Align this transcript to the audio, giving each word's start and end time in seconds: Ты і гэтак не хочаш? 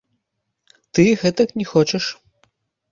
Ты 0.95 1.05
і 1.11 1.21
гэтак 1.25 1.49
не 1.61 1.65
хочаш? 1.75 2.05